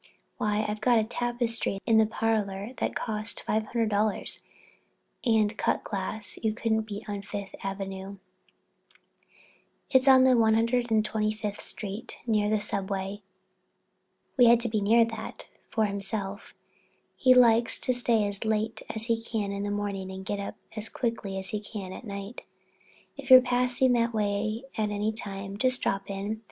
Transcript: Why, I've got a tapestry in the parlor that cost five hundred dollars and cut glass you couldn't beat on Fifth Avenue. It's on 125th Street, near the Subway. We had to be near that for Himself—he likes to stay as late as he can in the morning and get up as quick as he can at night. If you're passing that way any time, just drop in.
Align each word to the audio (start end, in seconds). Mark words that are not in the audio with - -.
Why, 0.39 0.65
I've 0.67 0.81
got 0.81 0.97
a 0.97 1.03
tapestry 1.03 1.77
in 1.85 1.99
the 1.99 2.07
parlor 2.07 2.71
that 2.77 2.95
cost 2.95 3.43
five 3.43 3.65
hundred 3.67 3.89
dollars 3.89 4.41
and 5.23 5.55
cut 5.59 5.83
glass 5.83 6.39
you 6.41 6.55
couldn't 6.55 6.87
beat 6.87 7.07
on 7.07 7.21
Fifth 7.21 7.53
Avenue. 7.63 8.17
It's 9.91 10.07
on 10.07 10.23
125th 10.23 11.61
Street, 11.61 12.17
near 12.25 12.49
the 12.49 12.59
Subway. 12.59 13.21
We 14.37 14.47
had 14.47 14.59
to 14.61 14.69
be 14.69 14.81
near 14.81 15.05
that 15.05 15.45
for 15.69 15.85
Himself—he 15.85 17.35
likes 17.35 17.79
to 17.81 17.93
stay 17.93 18.25
as 18.27 18.43
late 18.43 18.81
as 18.89 19.05
he 19.05 19.21
can 19.21 19.51
in 19.51 19.61
the 19.61 19.69
morning 19.69 20.09
and 20.09 20.25
get 20.25 20.39
up 20.39 20.55
as 20.75 20.89
quick 20.89 21.23
as 21.27 21.49
he 21.51 21.59
can 21.59 21.93
at 21.93 22.05
night. 22.05 22.41
If 23.17 23.29
you're 23.29 23.39
passing 23.39 23.93
that 23.93 24.15
way 24.15 24.63
any 24.75 25.11
time, 25.13 25.57
just 25.59 25.79
drop 25.83 26.09
in. 26.09 26.39